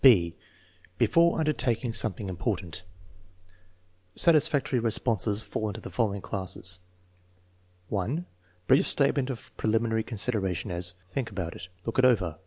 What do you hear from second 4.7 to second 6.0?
responses fall into the